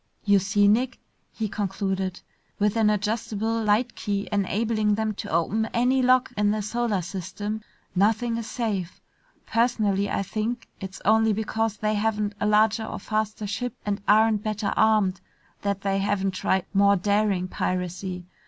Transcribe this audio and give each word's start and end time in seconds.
"You 0.23 0.39
see, 0.39 0.67
Nick," 0.67 0.97
he 1.31 1.47
concluded, 1.47 2.21
"with 2.57 2.75
an 2.75 2.89
adjustable 2.89 3.63
light 3.63 3.93
key 3.93 4.27
enabling 4.31 4.95
them 4.95 5.13
to 5.13 5.29
open 5.29 5.67
any 5.75 6.01
lock 6.01 6.33
in 6.35 6.49
the 6.49 6.63
solar 6.63 7.03
system, 7.03 7.61
nothing 7.93 8.37
is 8.37 8.49
safe. 8.49 8.99
Personally, 9.45 10.09
I 10.09 10.23
think 10.23 10.67
it's 10.79 11.03
only 11.05 11.33
because 11.33 11.77
they 11.77 11.93
haven't 11.93 12.33
a 12.39 12.47
larger 12.47 12.85
or 12.87 12.97
faster 12.97 13.45
ship 13.45 13.75
and 13.85 14.01
aren't 14.07 14.41
better 14.41 14.73
armed 14.75 15.21
that 15.61 15.81
they 15.81 15.99
haven't 15.99 16.31
tried 16.31 16.65
more 16.73 16.95
daring 16.95 17.47
piracy. 17.47 18.25